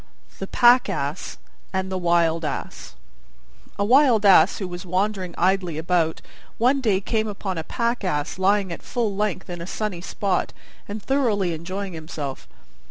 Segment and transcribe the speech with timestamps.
[0.39, 1.37] THE PACK ASS
[1.71, 2.95] AND THE WILD ASS
[3.77, 6.21] A Wild Ass, who was wandering idly about,
[6.57, 10.53] one day came upon a Pack Ass lying at full length in a sunny spot
[10.87, 12.47] and thoroughly enjoying himself.